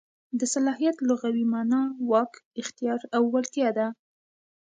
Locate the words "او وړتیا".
3.15-3.69